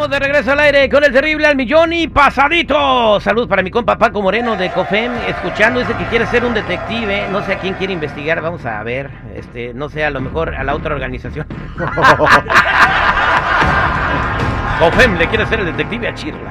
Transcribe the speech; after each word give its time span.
Estamos 0.00 0.18
de 0.18 0.26
regreso 0.26 0.52
al 0.52 0.60
aire 0.60 0.88
con 0.88 1.04
el 1.04 1.12
terrible 1.12 1.46
al 1.46 1.56
millón 1.56 1.92
y 1.92 2.08
pasadito. 2.08 3.20
Salud 3.20 3.46
para 3.46 3.62
mi 3.62 3.70
compa 3.70 3.98
Paco 3.98 4.22
Moreno 4.22 4.56
de 4.56 4.70
COFEM, 4.70 5.12
escuchando, 5.28 5.78
dice 5.80 5.92
que 5.94 6.04
quiere 6.06 6.24
ser 6.24 6.42
un 6.42 6.54
detective, 6.54 7.28
no 7.30 7.42
sé 7.42 7.52
a 7.52 7.58
quién 7.58 7.74
quiere 7.74 7.92
investigar, 7.92 8.40
vamos 8.40 8.64
a 8.64 8.82
ver, 8.82 9.10
este, 9.34 9.74
no 9.74 9.90
sé, 9.90 10.02
a 10.02 10.08
lo 10.08 10.22
mejor 10.22 10.54
a 10.54 10.64
la 10.64 10.74
otra 10.74 10.94
organización. 10.94 11.46
COFEM 14.78 15.18
le 15.18 15.26
quiere 15.28 15.44
ser 15.44 15.60
el 15.60 15.66
detective 15.66 16.08
a 16.08 16.14
Chirla. 16.14 16.50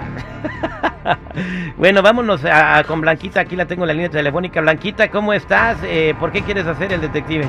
bueno, 1.75 2.03
vámonos 2.03 2.45
a- 2.45 2.83
con 2.83 3.01
Blanquita, 3.01 3.39
aquí 3.41 3.55
la 3.55 3.65
tengo 3.65 3.83
en 3.85 3.87
la 3.87 3.93
línea 3.95 4.09
telefónica. 4.11 4.61
Blanquita, 4.61 5.09
¿cómo 5.09 5.33
estás? 5.33 5.75
Eh, 5.85 6.13
¿Por 6.19 6.31
qué 6.31 6.43
quieres 6.43 6.67
hacer 6.67 6.93
el 6.93 7.01
detective? 7.01 7.47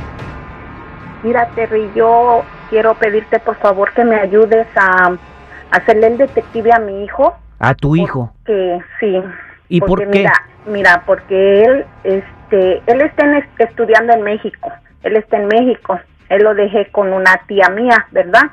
Mira, 1.23 1.47
Terry, 1.55 1.91
yo 1.95 2.43
quiero 2.71 2.95
pedirte 2.95 3.39
por 3.39 3.57
favor 3.57 3.93
que 3.93 4.03
me 4.03 4.17
ayudes 4.17 4.67
a 4.77 5.11
hacerle 5.71 6.09
el 6.09 6.19
detective 6.19 6.73
a 6.73 6.79
mi 6.79 7.05
hijo. 7.05 7.35
A 7.59 7.75
tu 7.75 7.97
hijo. 7.97 8.33
Que 8.45 8.79
sí. 8.99 9.21
¿Y 9.69 9.81
por 9.81 9.89
porque 9.91 10.07
qué? 10.11 10.19
Mira, 10.19 10.33
mira, 10.67 11.03
porque 11.07 11.63
él, 11.63 11.85
este, 12.05 12.83
él 12.87 13.01
está 13.03 13.25
en- 13.25 13.45
estudiando 13.59 14.13
en 14.13 14.23
México. 14.23 14.71
Él 15.03 15.17
está 15.17 15.37
en 15.39 15.47
México. 15.49 15.99
Él 16.29 16.43
lo 16.45 16.55
dejé 16.55 16.87
con 16.93 17.13
una 17.13 17.41
tía 17.49 17.69
mía, 17.71 18.07
¿verdad? 18.13 18.51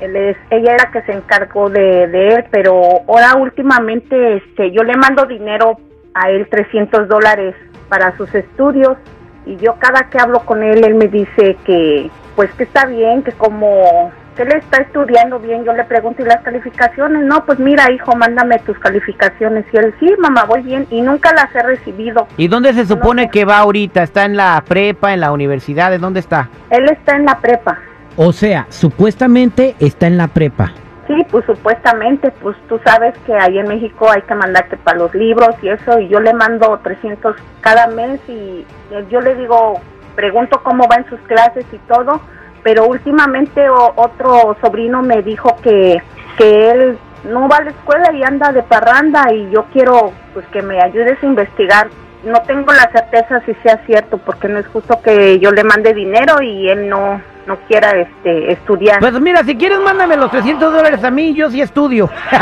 Él 0.00 0.16
es, 0.16 0.36
ella 0.50 0.74
era 0.74 0.90
que 0.90 1.02
se 1.02 1.12
encargó 1.12 1.68
de, 1.68 2.06
de 2.08 2.28
él, 2.28 2.44
pero 2.50 2.80
ahora 3.06 3.34
últimamente, 3.36 4.36
este, 4.38 4.70
yo 4.72 4.82
le 4.82 4.96
mando 4.96 5.26
dinero 5.26 5.76
a 6.14 6.30
él 6.30 6.48
300 6.48 7.06
dólares 7.08 7.54
para 7.90 8.16
sus 8.16 8.34
estudios 8.34 8.96
y 9.44 9.56
yo 9.56 9.74
cada 9.78 10.08
que 10.08 10.18
hablo 10.18 10.40
con 10.40 10.62
él, 10.62 10.84
él 10.84 10.94
me 10.94 11.08
dice 11.08 11.56
que, 11.64 12.10
pues 12.34 12.50
que 12.54 12.64
está 12.64 12.86
bien, 12.86 13.22
que 13.22 13.32
como 13.32 14.10
que 14.36 14.42
él 14.42 14.52
está 14.52 14.82
estudiando 14.82 15.38
bien, 15.38 15.64
yo 15.64 15.72
le 15.72 15.84
pregunto, 15.84 16.22
¿y 16.22 16.26
las 16.26 16.42
calificaciones? 16.42 17.24
No, 17.24 17.44
pues 17.44 17.58
mira, 17.58 17.90
hijo, 17.90 18.14
mándame 18.14 18.58
tus 18.60 18.78
calificaciones. 18.78 19.64
Y 19.72 19.76
él, 19.78 19.94
sí, 19.98 20.14
mamá, 20.18 20.44
voy 20.44 20.62
bien, 20.62 20.86
y 20.90 21.00
nunca 21.00 21.32
las 21.32 21.54
he 21.54 21.62
recibido. 21.62 22.28
¿Y 22.36 22.46
dónde 22.48 22.72
se 22.74 22.86
supone 22.86 23.30
que 23.30 23.44
va 23.44 23.58
ahorita? 23.58 24.02
¿Está 24.02 24.24
en 24.24 24.36
la 24.36 24.62
prepa, 24.66 25.14
en 25.14 25.20
la 25.20 25.32
universidad? 25.32 25.90
¿De 25.90 25.98
dónde 25.98 26.20
está? 26.20 26.48
Él 26.70 26.88
está 26.90 27.16
en 27.16 27.24
la 27.24 27.38
prepa. 27.40 27.78
O 28.16 28.32
sea, 28.32 28.66
supuestamente 28.68 29.74
está 29.80 30.06
en 30.06 30.18
la 30.18 30.28
prepa. 30.28 30.72
Sí, 31.06 31.24
pues 31.30 31.44
supuestamente, 31.46 32.32
pues 32.42 32.56
tú 32.68 32.80
sabes 32.84 33.16
que 33.26 33.32
ahí 33.32 33.58
en 33.58 33.68
México 33.68 34.10
hay 34.10 34.22
que 34.22 34.34
mandarte 34.34 34.76
para 34.76 34.98
los 34.98 35.14
libros 35.14 35.50
y 35.62 35.68
eso, 35.68 36.00
y 36.00 36.08
yo 36.08 36.18
le 36.18 36.34
mando 36.34 36.80
300 36.82 37.36
cada 37.60 37.86
mes 37.86 38.20
y 38.28 38.66
yo 39.08 39.20
le 39.20 39.36
digo, 39.36 39.80
pregunto 40.16 40.60
cómo 40.64 40.88
va 40.88 40.96
en 40.96 41.08
sus 41.08 41.20
clases 41.20 41.64
y 41.72 41.78
todo, 41.86 42.20
pero 42.62 42.86
últimamente 42.86 43.68
o- 43.68 43.92
otro 43.96 44.56
sobrino 44.60 45.02
me 45.02 45.22
dijo 45.22 45.56
que, 45.62 46.02
que 46.38 46.70
él 46.70 46.98
no 47.24 47.48
va 47.48 47.56
a 47.58 47.64
la 47.64 47.70
escuela 47.70 48.12
y 48.12 48.22
anda 48.22 48.52
de 48.52 48.62
parranda 48.62 49.32
y 49.32 49.50
yo 49.50 49.64
quiero 49.72 50.12
pues 50.34 50.46
que 50.48 50.62
me 50.62 50.80
ayudes 50.82 51.22
a 51.22 51.26
investigar. 51.26 51.88
No 52.24 52.40
tengo 52.42 52.72
la 52.72 52.90
certeza 52.90 53.40
si 53.46 53.54
sea 53.62 53.78
cierto, 53.86 54.18
porque 54.18 54.48
no 54.48 54.58
es 54.58 54.66
justo 54.68 55.00
que 55.00 55.38
yo 55.38 55.52
le 55.52 55.62
mande 55.62 55.94
dinero 55.94 56.42
y 56.42 56.68
él 56.68 56.88
no, 56.88 57.20
no 57.46 57.56
quiera 57.68 57.90
este, 57.92 58.50
estudiar. 58.52 58.98
Pues 58.98 59.12
mira, 59.20 59.44
si 59.44 59.56
quieres 59.56 59.78
mándame 59.80 60.16
los 60.16 60.30
300 60.32 60.72
dólares 60.72 61.04
a 61.04 61.10
mí, 61.10 61.34
yo 61.34 61.48
sí 61.50 61.60
estudio. 61.60 62.06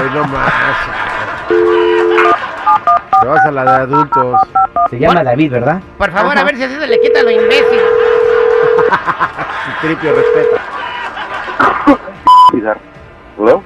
Hoy 0.00 0.10
no 0.14 0.24
más. 0.24 0.52
Te 3.20 3.26
vas 3.28 3.46
a 3.46 3.50
la 3.52 3.62
de 3.64 3.70
adultos. 3.82 4.40
Se 4.90 4.98
llama 4.98 5.22
David, 5.22 5.52
¿verdad? 5.52 5.80
Por 5.96 6.10
favor, 6.10 6.36
a 6.36 6.42
ver 6.44 6.56
si 6.56 6.64
así 6.64 6.74
se 6.74 6.86
le 6.86 7.00
quita 7.00 7.22
lo 7.22 7.30
imbécil. 7.30 7.80
Tripio 9.80 10.14
respeto. 10.14 10.56
¿No? 13.38 13.62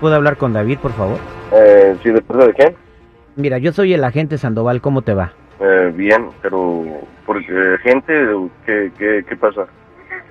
¿Puedo 0.00 0.14
hablar 0.16 0.36
con 0.36 0.52
David, 0.52 0.78
por 0.78 0.92
favor? 0.92 1.18
Eh, 1.52 1.96
sí, 2.02 2.10
¿de 2.10 2.20
parte 2.20 2.46
de 2.46 2.52
quién? 2.54 2.76
Mira, 3.36 3.58
yo 3.58 3.72
soy 3.72 3.94
el 3.94 4.04
agente 4.04 4.38
Sandoval, 4.38 4.80
¿cómo 4.80 5.02
te 5.02 5.14
va? 5.14 5.32
Eh, 5.60 5.92
bien, 5.94 6.28
pero... 6.42 6.84
Porque, 7.26 7.78
gente, 7.82 8.12
¿qué, 8.66 8.92
qué, 8.98 9.24
¿qué 9.26 9.36
pasa? 9.36 9.66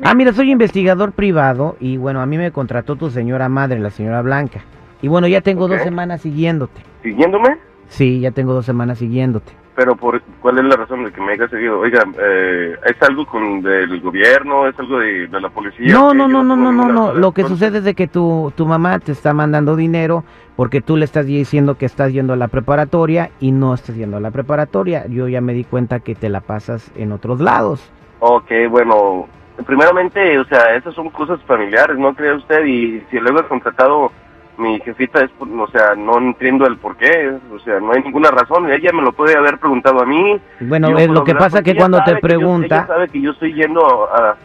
Ah, 0.03 0.13
mira, 0.13 0.33
soy 0.33 0.51
investigador 0.51 1.11
privado 1.11 1.75
y 1.79 1.97
bueno, 1.97 2.21
a 2.21 2.25
mí 2.25 2.37
me 2.37 2.51
contrató 2.51 2.95
tu 2.95 3.09
señora 3.09 3.49
madre, 3.49 3.79
la 3.79 3.89
señora 3.89 4.21
Blanca. 4.21 4.61
Y 5.01 5.07
bueno, 5.07 5.27
ya 5.27 5.41
tengo 5.41 5.67
dos 5.67 5.81
semanas 5.81 6.21
siguiéndote. 6.21 6.81
¿Siguiéndome? 7.01 7.57
Sí, 7.87 8.19
ya 8.19 8.31
tengo 8.31 8.53
dos 8.53 8.65
semanas 8.65 8.97
siguiéndote. 8.97 9.51
Pero, 9.75 9.95
por, 9.95 10.21
¿cuál 10.39 10.59
es 10.59 10.65
la 10.65 10.75
razón 10.75 11.03
de 11.03 11.11
que 11.11 11.19
me 11.19 11.33
haya 11.33 11.47
seguido? 11.47 11.79
Oiga, 11.79 12.03
eh, 12.19 12.75
¿es 12.85 13.01
algo 13.01 13.25
con 13.25 13.63
del 13.63 14.01
gobierno? 14.01 14.67
¿Es 14.67 14.77
algo 14.77 14.99
de, 14.99 15.25
de 15.27 15.41
la 15.41 15.49
policía? 15.49 15.91
No, 15.91 16.13
no, 16.13 16.27
no, 16.27 16.43
no, 16.43 16.55
no, 16.55 16.71
no, 16.71 16.87
no. 16.89 17.13
Lo 17.13 17.31
que 17.31 17.43
sucede 17.43 17.79
es 17.79 17.83
de 17.83 17.95
que 17.95 18.07
tu, 18.07 18.53
tu 18.55 18.67
mamá 18.67 18.99
te 18.99 19.13
está 19.13 19.33
mandando 19.33 19.75
dinero 19.75 20.23
porque 20.55 20.81
tú 20.81 20.95
le 20.95 21.05
estás 21.05 21.25
diciendo 21.25 21.75
que 21.75 21.87
estás 21.87 22.13
yendo 22.13 22.33
a 22.33 22.35
la 22.35 22.49
preparatoria 22.49 23.31
y 23.39 23.51
no 23.51 23.73
estás 23.73 23.95
yendo 23.95 24.17
a 24.17 24.19
la 24.19 24.29
preparatoria. 24.29 25.07
Yo 25.07 25.27
ya 25.27 25.41
me 25.41 25.53
di 25.53 25.63
cuenta 25.63 26.01
que 26.01 26.13
te 26.13 26.29
la 26.29 26.41
pasas 26.41 26.91
en 26.95 27.11
otros 27.11 27.39
lados. 27.39 27.91
Ok, 28.19 28.51
bueno, 28.69 29.27
primeramente, 29.65 30.37
o 30.37 30.45
sea, 30.45 30.75
esas 30.75 30.93
son 30.93 31.09
cosas 31.09 31.41
familiares, 31.47 31.97
¿no 31.97 32.13
cree 32.13 32.35
usted? 32.35 32.63
Y 32.65 33.01
si 33.09 33.19
luego 33.19 33.39
he 33.39 33.47
contratado 33.47 34.11
mi 34.57 34.79
jefita 34.81 35.21
es, 35.23 35.31
o 35.39 35.67
sea, 35.67 35.95
no 35.95 36.17
entiendo 36.19 36.65
el 36.67 36.77
por 36.77 36.95
qué, 36.95 37.31
o 37.53 37.59
sea, 37.59 37.79
no 37.79 37.91
hay 37.93 38.03
ninguna 38.03 38.29
razón. 38.31 38.71
Ella 38.71 38.91
me 38.93 39.01
lo 39.01 39.11
puede 39.11 39.35
haber 39.37 39.57
preguntado 39.57 40.01
a 40.01 40.05
mí. 40.05 40.39
Bueno, 40.61 40.97
es 40.97 41.09
lo 41.09 41.23
que 41.23 41.33
pasa 41.33 41.57
porque 41.57 41.73
que 41.73 41.77
cuando 41.79 41.97
te 41.99 42.11
sabe 42.11 42.15
que 42.15 42.21
yo- 42.21 42.27
pregunta... 42.27 42.75
ella 42.75 42.87
sabe 42.87 43.07
que 43.09 43.21
yo 43.21 43.31
estoy 43.31 43.53
yendo 43.53 43.81
a, 44.13 44.35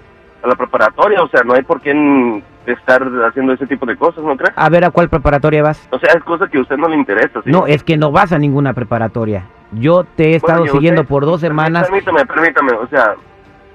a 0.42 0.46
la 0.46 0.54
preparatoria, 0.54 1.22
o 1.22 1.28
sea, 1.28 1.42
no 1.44 1.54
hay 1.54 1.62
por 1.62 1.80
qué 1.80 2.42
estar 2.66 3.02
haciendo 3.28 3.52
ese 3.52 3.66
tipo 3.66 3.86
de 3.86 3.96
cosas, 3.96 4.22
¿no 4.24 4.36
cree? 4.36 4.52
A 4.56 4.68
ver, 4.68 4.84
¿a 4.84 4.90
cuál 4.90 5.08
preparatoria 5.08 5.62
vas? 5.62 5.86
O 5.90 5.98
sea, 5.98 6.12
es 6.14 6.22
cosa 6.24 6.46
que 6.48 6.58
a 6.58 6.60
usted 6.62 6.76
no 6.76 6.88
le 6.88 6.96
interesa, 6.96 7.40
¿sí? 7.42 7.50
No, 7.50 7.66
es 7.66 7.82
que 7.84 7.96
no 7.96 8.10
vas 8.10 8.32
a 8.32 8.38
ninguna 8.38 8.72
preparatoria. 8.74 9.44
Yo 9.72 10.04
te 10.04 10.30
he 10.32 10.36
estado 10.36 10.60
Bueno, 10.60 10.72
siguiendo 10.72 11.02
usted- 11.02 11.10
por 11.10 11.24
dos 11.26 11.40
semanas. 11.40 11.86
Permítame, 11.88 12.24
permítame, 12.26 12.72
o 12.72 12.86
sea, 12.88 13.14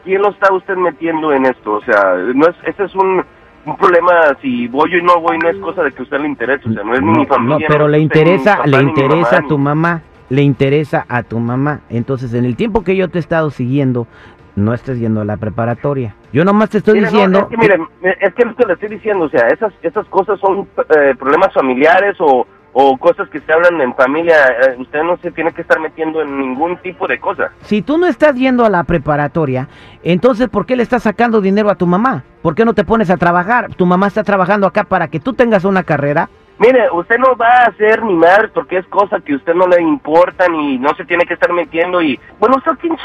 ¿quién 0.04 0.22
lo 0.22 0.30
está 0.30 0.52
usted 0.54 0.76
metiendo 0.76 1.32
en 1.32 1.46
esto? 1.46 1.74
O 1.74 1.82
sea, 1.82 2.16
no 2.34 2.48
es, 2.48 2.56
este 2.66 2.84
es 2.86 2.96
un, 2.96 3.24
un 3.66 3.78
problema, 3.78 4.38
si 4.42 4.68
voy 4.68 4.96
o 4.96 5.04
no 5.04 5.20
voy, 5.22 5.38
no 5.38 5.50
es 5.50 5.58
cosa 5.58 5.84
de 5.84 5.92
que 5.92 6.00
a 6.00 6.04
usted 6.04 6.20
le 6.20 6.28
interese, 6.28 6.70
o 6.70 6.74
sea, 6.74 6.84
no 6.84 6.94
es 6.94 7.02
No, 7.02 7.12
mi 7.12 7.26
familia. 7.26 7.60
no, 7.60 7.66
pero 7.68 7.86
no 7.86 7.90
le 7.90 8.00
interesa, 8.00 8.58
papá, 8.58 8.68
le 8.68 8.82
interesa 8.82 9.32
mamá, 9.32 9.38
a 9.38 9.48
tu 9.48 9.58
mamá, 9.58 10.02
le 10.30 10.42
interesa 10.42 11.06
a 11.08 11.24
tu 11.24 11.40
mamá. 11.40 11.82
Entonces, 11.90 12.34
en 12.34 12.46
el 12.46 12.56
tiempo 12.56 12.84
que 12.84 12.96
yo 12.96 13.10
te 13.10 13.20
he 13.20 13.22
estado 13.22 13.50
siguiendo, 13.52 14.08
no 14.56 14.74
estés 14.74 15.00
yendo 15.00 15.22
a 15.22 15.26
la 15.26 15.38
preparatoria. 15.38 16.16
Yo 16.32 16.44
nomás 16.46 16.70
te 16.70 16.80
estoy 16.80 17.00
no, 17.00 17.06
diciendo... 17.08 17.40
es 17.40 17.46
que, 17.46 17.58
mire, 17.58 17.78
es 18.20 18.34
que 18.34 18.46
lo 18.46 18.56
que 18.56 18.66
le 18.66 18.74
estoy 18.74 18.90
diciendo, 18.90 19.26
o 19.26 19.30
sea, 19.30 19.48
esas, 19.48 19.74
esas 19.82 20.06
cosas 20.08 20.40
son 20.40 20.68
eh, 20.98 21.16
problemas 21.18 21.54
familiares 21.54 22.16
o, 22.20 22.46
o 22.74 22.98
cosas 22.98 23.30
que 23.30 23.40
se 23.40 23.54
hablan 23.54 23.80
en 23.82 23.94
familia, 23.96 24.36
eh, 24.48 24.76
usted 24.80 25.04
no 25.04 25.18
se 25.18 25.32
tiene 25.32 25.52
que 25.54 25.62
estar 25.62 25.80
metiendo 25.80 26.22
en 26.22 26.38
ningún 26.38 26.78
tipo 26.78 27.08
de 27.08 27.20
cosa. 27.20 27.52
Si 27.62 27.82
tú 27.82 27.98
no 27.98 28.08
estás 28.08 28.36
yendo 28.36 28.66
a 28.66 28.70
la 28.70 28.84
preparatoria, 28.84 29.68
entonces 30.04 30.50
¿por 30.50 30.66
qué 30.66 30.76
le 30.76 30.84
estás 30.84 31.04
sacando 31.04 31.40
dinero 31.40 31.70
a 31.70 31.76
tu 31.76 31.86
mamá? 31.86 32.24
¿Por 32.42 32.56
qué 32.56 32.66
no 32.66 32.74
te 32.74 32.84
pones 32.84 33.10
a 33.10 33.18
trabajar? 33.18 33.74
Tu 33.76 33.86
mamá 33.86 34.08
está 34.08 34.24
trabajando 34.24 34.68
acá 34.68 34.84
para 34.84 35.08
que 35.08 35.20
tú 35.20 35.34
tengas 35.34 35.64
una 35.64 35.84
carrera. 35.84 36.30
Mire, 36.66 36.90
usted 36.92 37.18
no 37.18 37.36
va 37.36 37.48
a 37.48 37.66
hacer 37.66 38.02
ni 38.04 38.14
madre 38.14 38.48
porque 38.54 38.78
es 38.78 38.86
cosa 38.88 39.20
que 39.20 39.34
a 39.34 39.36
usted 39.36 39.54
no 39.54 39.68
le 39.68 39.82
importa 39.82 40.48
ni 40.48 40.78
no 40.78 40.94
se 40.96 41.04
tiene 41.04 41.26
que 41.26 41.34
estar 41.34 41.52
metiendo 41.52 42.02
y... 42.02 42.18
Bueno, 42.40 42.56
¿usted 42.56 42.72
quién? 42.80 42.96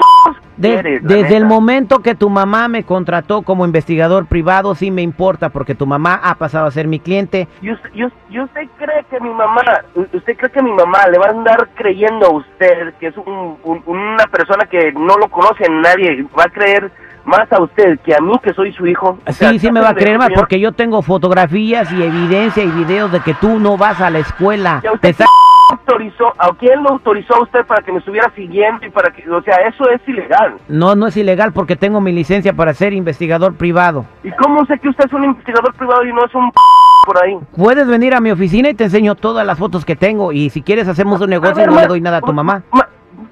De- 0.57 0.75
Eres, 0.75 1.03
desde 1.03 1.37
el 1.37 1.45
momento 1.45 1.99
que 2.01 2.15
tu 2.15 2.31
mamá 2.31 2.69
me 2.69 2.85
contrató 2.85 3.43
como 3.43 3.65
investigador 3.65 4.27
privado, 4.27 4.75
sí 4.77 4.91
me 4.93 5.03
importa 5.03 5.49
porque 5.49 5.75
tu 5.75 5.87
mamá 5.87 6.21
ha 6.23 6.37
pasado 6.37 6.67
a 6.67 6.71
ser 6.71 6.87
mi 6.87 7.01
cliente. 7.01 7.49
¿Y 7.61 7.73
usted, 7.73 7.91
y 7.95 8.05
us- 8.05 8.13
y 8.31 8.41
usted 8.41 8.69
cree 8.79 9.05
que 9.11 9.19
mi 9.21 9.31
mamá, 9.31 9.63
usted 9.95 10.37
cree 10.37 10.51
que 10.53 10.63
mi 10.63 10.73
mamá 10.73 11.07
le 11.11 11.19
va 11.19 11.27
a 11.27 11.31
andar 11.31 11.69
creyendo 11.75 12.27
a 12.27 12.31
usted 12.37 12.95
que 13.01 13.09
es 13.09 13.17
un- 13.17 13.57
un- 13.65 13.83
una 13.87 14.25
persona 14.31 14.67
que 14.67 14.93
no 14.93 15.17
lo 15.17 15.29
conoce 15.29 15.69
nadie, 15.69 16.25
va 16.39 16.45
a 16.45 16.51
creer 16.51 16.91
más 17.29 17.53
a 17.53 17.61
usted 17.63 17.99
que 18.01 18.15
a 18.15 18.19
mí 18.21 18.33
que 18.43 18.53
soy 18.55 18.73
su 18.73 18.87
hijo? 18.87 19.19
O 19.27 19.33
sea, 19.33 19.51
Sí, 19.51 19.59
sí 19.61 19.67
¿está 19.67 19.73
me 19.73 19.81
va 19.81 19.91
a 19.91 19.95
creer 19.95 20.19
más 20.19 20.27
señor? 20.29 20.41
porque 20.41 20.59
yo 20.61 20.73
tengo 20.73 21.03
fotografías 21.03 21.93
y 21.93 22.03
evidencia 22.03 22.65
y 22.65 22.69
videos 22.71 23.13
de 23.13 23.21
que 23.21 23.35
tú 23.35 23.59
no 23.61 23.77
vas 23.77 24.01
a 24.01 24.11
la 24.11 24.19
escuela. 24.21 24.81
¿Y 24.83 24.87
a 24.87 24.93
usted 24.93 25.15
quién 25.17 25.29
autorizó, 25.71 26.33
a 26.39 26.51
quién 26.59 26.83
lo 26.83 26.91
autorizó 26.91 27.35
a 27.37 27.43
usted 27.43 27.65
para 27.67 27.83
que 27.83 27.93
me 27.93 27.99
estuviera 27.99 28.31
siguiendo 28.35 28.85
y 28.87 28.91
para 28.91 29.11
que, 29.13 29.29
o 29.31 29.43
sea, 29.43 29.57
eso 29.69 29.89
es 29.91 30.01
ilegal. 30.09 30.55
No, 30.69 30.95
no 30.95 31.07
es 31.09 31.17
ilegal 31.17 31.53
porque 31.53 31.77
tengo 31.77 32.01
mi 32.01 32.11
licencia 32.13 32.53
para 32.55 32.73
ser 32.73 32.93
investigador 32.95 33.55
privado. 33.55 34.07
¿Y 34.25 34.31
cómo 34.33 34.65
sé 34.67 34.79
que 34.79 34.89
usted 34.89 35.05
es 35.07 35.13
un 35.13 35.25
investigador 35.25 35.75
privado 35.75 36.05
y 36.05 36.13
no 36.13 36.25
es 36.25 36.35
un 36.35 36.51
por 37.05 37.23
ahí? 37.23 37.37
Puedes 37.57 37.87
venir 37.87 38.15
a 38.15 38.21
mi 38.21 38.31
oficina 38.31 38.71
y 38.71 38.75
te 38.75 38.85
enseño 38.85 39.15
todas 39.15 39.47
las 39.47 39.59
fotos 39.59 39.85
que 39.85 39.95
tengo 39.97 40.33
y 40.33 40.49
si 40.51 40.63
quieres 40.63 40.89
hacemos 40.89 41.21
un 41.21 41.31
negocio 41.31 41.63
y 41.63 41.67
no 41.67 41.81
le 41.81 41.87
doy 41.87 42.01
nada 42.01 42.19
a 42.19 42.21
tu 42.23 42.33
mamá. 42.33 42.63
ma- 42.73 42.88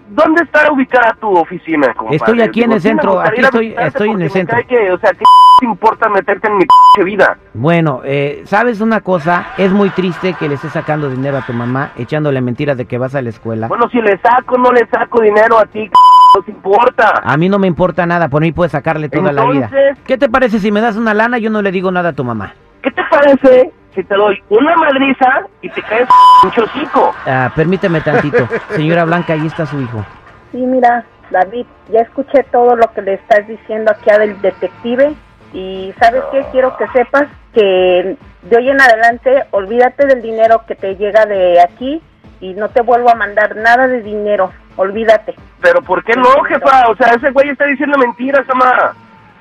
¿Dónde 0.09 0.43
está 0.43 0.71
ubicada 0.71 1.17
tu 1.21 1.29
oficina, 1.37 1.93
compadre? 1.95 2.17
Estoy 2.17 2.41
aquí 2.41 2.63
en 2.63 2.73
el 2.73 2.81
centro, 2.81 3.21
aquí 3.21 3.41
estoy- 3.41 3.75
estoy 3.79 4.11
en 4.11 4.23
el 4.23 4.31
centro. 4.31 4.57
que, 4.69 4.93
o 4.93 4.99
sea, 4.99 5.11
¿qué 5.13 5.25
te 5.61 5.67
importa 5.67 6.09
meterte 6.09 6.49
en 6.49 6.59
mi 6.59 6.65
vida? 7.05 7.37
Bueno, 7.55 8.03
eh, 8.05 8.43
¿sabes 8.45 8.81
una 8.81 9.01
cosa? 9.01 9.49
Es 9.59 9.73
muy 9.73 9.91
triste 9.91 10.35
que 10.35 10.49
le 10.49 10.55
estés 10.55 10.73
sacando 10.73 11.11
dinero 11.11 11.39
a 11.39 11.43
tu 11.47 11.53
mamá 11.53 11.91
echándole 11.97 12.41
mentiras 12.41 12.77
de 12.77 12.85
que 12.87 12.99
vas 12.99 13.15
a 13.15 13.23
la 13.23 13.31
escuela. 13.31 13.67
Bueno, 13.69 13.89
si 13.91 14.01
le 14.01 14.19
saco, 14.19 14.57
no 14.59 14.71
le 14.73 14.87
saco 14.87 15.21
dinero 15.23 15.59
a 15.59 15.65
ti, 15.67 15.91
no 16.37 16.43
te 16.43 16.51
importa. 16.53 17.23
A 17.25 17.37
mí 17.37 17.49
no 17.49 17.59
me 17.59 17.67
importa 17.67 18.07
nada, 18.07 18.29
por 18.29 18.43
mí 18.43 18.53
puedes 18.53 18.73
sacarle 18.73 19.09
toda 19.09 19.33
la 19.33 19.45
vida. 19.51 19.71
¿Qué 20.07 20.17
te 20.17 20.29
parece 20.29 20.61
si 20.61 20.71
me 20.71 20.81
das 20.81 20.97
una 20.97 21.15
lana? 21.15 21.39
Yo 21.39 21.51
no 21.51 21.63
le 21.63 21.73
digo 21.73 21.91
nada 21.91 22.11
a 22.11 22.13
tu 22.13 22.23
mamá. 22.25 22.55
¿Qué 22.83 22.91
te 22.93 23.03
parece 23.11 23.73
si 23.97 24.05
te 24.05 24.15
doy 24.15 24.41
una 24.51 24.77
madriza 24.77 25.47
y 25.63 25.71
te 25.71 25.83
caes 25.83 26.09
un 26.45 26.51
chocico? 26.53 27.15
Ah, 27.27 27.51
permíteme 27.57 28.01
tantito. 28.01 28.47
Señora 28.71 29.05
Blanca, 29.05 29.33
ahí 29.33 29.47
está 29.47 29.67
su 29.67 29.81
hijo. 29.81 30.05
Sí, 30.53 30.59
mira, 30.59 31.05
David, 31.31 31.67
ya 31.91 32.01
escuché 32.01 32.45
todo 32.53 32.77
lo 32.77 32.93
que 32.93 33.03
le 33.03 33.15
estás 33.15 33.49
diciendo 33.49 33.91
aquí 33.91 34.11
al 34.11 34.41
detective 34.41 35.15
y 35.53 35.93
¿sabes 35.99 36.23
qué? 36.31 36.45
Quiero 36.53 36.77
que 36.77 36.87
sepas 36.89 37.25
que 37.53 38.17
de 38.43 38.57
hoy 38.57 38.69
en 38.69 38.81
adelante 38.81 39.45
olvídate 39.51 40.07
del 40.07 40.23
dinero 40.23 40.63
que 40.69 40.75
te 40.75 40.95
llega 40.97 41.25
de 41.27 41.61
aquí 41.61 42.03
y 42.41 42.53
no 42.55 42.69
te 42.69 42.83
vuelvo 42.83 43.11
a 43.11 43.15
mandar 43.15 43.57
nada 43.57 43.89
de 43.89 44.03
dinero, 44.03 44.53
olvídate. 44.77 45.35
Pero 45.63 45.81
¿por 45.81 46.05
qué 46.05 46.15
no, 46.15 46.43
jefa? 46.45 46.89
O 46.89 46.97
sea, 46.97 47.15
ese 47.15 47.31
güey 47.31 47.49
está 47.49 47.65
diciendo 47.65 47.99
mentiras, 47.99 48.47
mamá. 48.47 48.95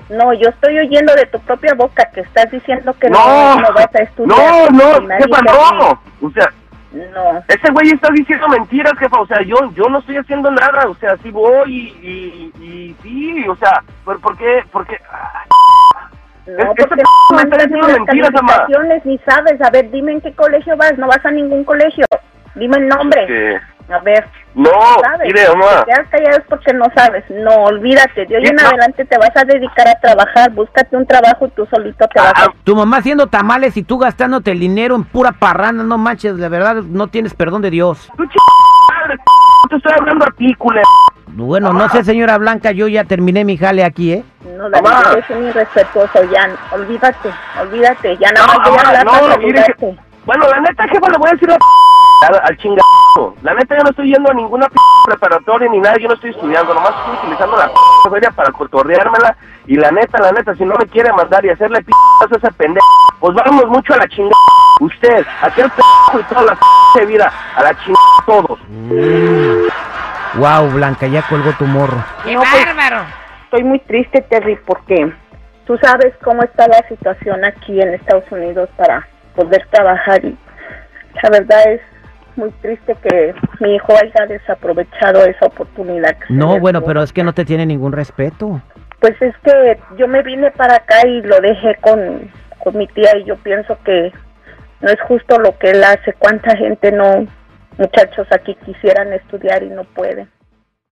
No, 0.09 0.33
yo 0.33 0.49
estoy 0.49 0.77
oyendo 0.77 1.15
de 1.15 1.25
tu 1.25 1.39
propia 1.39 1.73
boca 1.73 2.09
que 2.13 2.21
estás 2.21 2.51
diciendo 2.51 2.93
que 2.99 3.09
no, 3.09 3.17
No, 3.17 3.55
no 3.61 3.73
vas 3.73 3.89
a 3.95 4.03
estudiar. 4.03 4.71
no, 4.71 4.99
no, 5.01 5.07
jefa, 5.17 5.41
no. 5.41 6.01
O 6.21 6.31
sea, 6.31 6.51
No, 6.93 7.43
ese 7.47 7.71
güey 7.71 7.89
está 7.91 8.09
diciendo 8.13 8.47
mentiras, 8.47 8.93
jefa. 8.99 9.19
O 9.19 9.25
sea, 9.27 9.41
yo 9.41 9.55
yo 9.73 9.89
no 9.89 9.99
estoy 9.99 10.17
haciendo 10.17 10.49
nada. 10.51 10.87
O 10.87 10.95
sea, 10.95 11.17
sí 11.23 11.31
voy 11.31 11.73
y, 11.73 12.53
y, 12.61 12.63
y 12.63 12.95
sí, 13.01 13.47
o 13.49 13.55
sea, 13.57 13.81
¿por, 14.05 14.21
por 14.21 14.37
qué? 14.37 14.63
¿Por 14.71 14.85
qué? 14.87 14.97
Ay, 15.11 15.49
no, 16.47 16.71
Es- 16.71 16.85
porque 16.87 17.01
no 17.31 17.35
me 17.37 17.41
está 17.43 17.57
diciendo 17.65 17.87
mentiras, 17.87 18.31
mamá. 18.33 18.67
ni 19.03 19.17
sabes. 19.27 19.59
A 19.61 19.69
ver, 19.71 19.89
dime 19.89 20.13
en 20.13 20.21
qué 20.21 20.33
colegio 20.33 20.77
vas. 20.77 20.97
No 20.97 21.07
vas 21.07 21.25
a 21.25 21.31
ningún 21.31 21.63
colegio. 21.65 22.05
Dime 22.53 22.77
el 22.77 22.87
nombre. 22.87 23.25
que- 23.25 23.59
A 23.93 23.99
ver. 23.99 24.25
No, 24.55 24.69
¿sabes? 25.03 25.27
mire, 25.27 25.47
mamá. 25.49 25.65
Si 25.69 25.77
te 25.79 25.85
quedas 25.85 26.07
callado 26.09 26.37
es 26.37 26.43
porque 26.47 26.73
no 26.73 26.85
sabes. 26.95 27.23
No, 27.29 27.51
olvídate. 27.65 28.25
De 28.25 28.37
hoy 28.37 28.45
en 28.47 28.55
no. 28.55 28.67
adelante 28.67 29.03
te 29.05 29.17
vas 29.17 29.31
a 29.35 29.43
dedicar 29.43 29.87
a 29.87 29.99
trabajar. 29.99 30.51
Búscate 30.51 30.95
un 30.95 31.05
trabajo 31.05 31.47
y 31.47 31.49
tú 31.51 31.67
solito 31.69 32.07
te 32.07 32.21
vas 32.21 32.33
Ah, 32.35 32.45
a... 32.45 32.53
Tu 32.63 32.75
mamá 32.75 32.97
haciendo 32.97 33.27
tamales 33.27 33.75
y 33.77 33.83
tú 33.83 33.97
gastándote 33.97 34.51
el 34.51 34.59
dinero 34.59 34.95
en 34.95 35.03
pura 35.03 35.33
parranda, 35.33 35.83
no 35.83 35.97
manches, 35.97 36.37
de 36.37 36.47
verdad 36.49 36.75
no 36.75 37.07
tienes 37.07 37.33
perdón 37.33 37.61
de 37.63 37.69
Dios. 37.69 38.09
tú 38.15 38.25
ch... 38.25 38.35
madre, 38.89 39.17
te 39.69 39.75
estoy 39.75 39.91
hablando 39.99 40.25
a 40.25 40.31
ti, 40.31 40.53
culé. 40.55 40.81
Bueno, 41.27 41.73
no 41.73 41.89
sé, 41.89 42.03
señora 42.05 42.37
Blanca, 42.37 42.71
yo 42.71 42.87
ya 42.87 43.03
terminé 43.03 43.43
mi 43.43 43.57
jale 43.57 43.83
aquí, 43.83 44.13
¿eh? 44.13 44.23
No, 44.57 44.69
David, 44.69 44.83
Mamá. 44.87 45.03
eres 45.11 45.29
un 45.31 45.47
irrespetuoso. 45.49 46.23
Ya, 46.31 46.49
olvídate. 46.71 47.29
Olvídate. 47.61 48.15
Ya 48.17 48.31
nada 48.31 48.47
No, 48.47 48.59
más 48.59 48.69
voy 48.69 48.77
a 48.77 48.87
hablar 48.87 49.05
no, 49.05 49.11
para 49.11 49.37
mire 49.37 49.63
que-. 49.77 49.95
Bueno, 50.25 50.47
la 50.49 50.61
neta, 50.61 50.87
jefa, 50.87 51.09
le 51.09 51.17
voy 51.17 51.27
a 51.29 51.33
decir 51.33 51.51
a 51.51 51.57
al, 52.21 52.57
chingado. 52.57 53.35
La 53.41 53.53
neta, 53.53 53.77
yo 53.77 53.83
no 53.83 53.89
estoy 53.89 54.11
yendo 54.13 54.31
a 54.31 54.33
ninguna 54.33 54.67
p 54.67 54.75
preparatoria 55.05 55.69
ni 55.69 55.79
nada, 55.79 55.95
yo 55.97 56.07
no 56.07 56.13
estoy 56.15 56.31
estudiando, 56.31 56.73
nomás 56.73 56.91
estoy 56.91 57.15
utilizando 57.23 57.57
la 57.57 57.67
p 57.67 57.73
feria 58.09 58.31
para 58.31 58.51
cotorreármela. 58.51 59.35
Y 59.67 59.75
la 59.77 59.91
neta, 59.91 60.21
la 60.21 60.31
neta, 60.31 60.53
si 60.55 60.63
no 60.65 60.75
me 60.75 60.85
quiere 60.87 61.11
mandar 61.13 61.43
y 61.45 61.49
hacerle 61.49 61.83
p 61.83 61.91
a 62.21 62.35
ese 62.35 62.51
pendejo, 62.53 62.85
pues 63.19 63.35
vamos 63.35 63.67
mucho 63.67 63.93
a 63.93 63.97
la 63.97 64.07
chingada. 64.07 64.35
Usted, 64.79 65.25
aquel 65.41 65.69
p 65.71 65.81
y 66.19 66.23
toda 66.23 66.43
la 66.43 66.57
p 66.93 67.05
vida, 67.05 67.31
a 67.55 67.63
la 67.63 67.73
chingada 67.79 68.05
todos. 68.25 68.59
Wow, 70.35 70.69
Blanca, 70.71 71.07
ya 71.07 71.21
colgó 71.27 71.51
tu 71.53 71.65
morro. 71.65 72.03
¡Qué 72.23 72.33
No, 72.33 72.41
pues- 72.41 72.65
bárbaro! 72.65 73.03
Estoy 73.45 73.63
muy 73.63 73.79
triste, 73.79 74.21
Terry, 74.21 74.57
porque 74.65 75.13
tú 75.65 75.77
sabes 75.77 76.13
cómo 76.23 76.43
está 76.43 76.67
la 76.67 76.85
situación 76.89 77.45
aquí 77.45 77.79
en 77.81 77.93
Estados 77.93 78.29
Unidos 78.31 78.69
para 78.75 79.07
poder 79.35 79.65
trabajar 79.71 80.25
y 80.25 80.37
la 81.23 81.29
verdad 81.29 81.71
es 81.71 81.81
muy 82.37 82.51
triste 82.61 82.95
que 83.01 83.33
mi 83.59 83.75
hijo 83.75 83.93
haya 83.93 84.25
desaprovechado 84.27 85.25
esa 85.25 85.45
oportunidad. 85.45 86.15
No, 86.29 86.59
bueno, 86.59 86.81
pero 86.83 87.01
es 87.01 87.13
que 87.13 87.23
no 87.23 87.33
te 87.33 87.45
tiene 87.45 87.65
ningún 87.65 87.91
respeto. 87.91 88.61
Pues 88.99 89.21
es 89.21 89.35
que 89.43 89.77
yo 89.97 90.07
me 90.07 90.23
vine 90.23 90.51
para 90.51 90.75
acá 90.75 91.07
y 91.07 91.21
lo 91.21 91.39
dejé 91.39 91.75
con, 91.81 92.31
con 92.63 92.77
mi 92.77 92.87
tía 92.87 93.17
y 93.17 93.25
yo 93.25 93.35
pienso 93.37 93.77
que 93.83 94.11
no 94.81 94.89
es 94.89 94.99
justo 95.01 95.39
lo 95.39 95.57
que 95.57 95.71
él 95.71 95.83
hace. 95.83 96.13
¿Cuánta 96.13 96.55
gente 96.57 96.91
no, 96.91 97.25
muchachos 97.77 98.27
aquí 98.31 98.55
quisieran 98.65 99.13
estudiar 99.13 99.63
y 99.63 99.69
no 99.69 99.83
pueden? 99.83 100.29